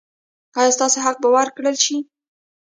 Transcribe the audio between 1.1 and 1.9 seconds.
به ورکړل